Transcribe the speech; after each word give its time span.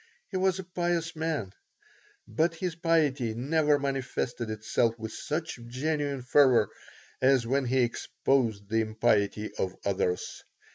He 0.31 0.37
was 0.37 0.57
a 0.57 0.63
pious 0.63 1.15
man, 1.15 1.53
but 2.27 2.55
his 2.55 2.73
piety 2.73 3.35
never 3.35 3.77
manifested 3.77 4.49
itself 4.49 4.97
with 4.97 5.11
such 5.13 5.59
genuine 5.67 6.23
fervor 6.23 6.69
as 7.21 7.45
when 7.45 7.65
he 7.65 7.81
exposed 7.83 8.67
the 8.67 8.81
impiety 8.81 9.53
of 9.59 9.75
others. 9.85 10.43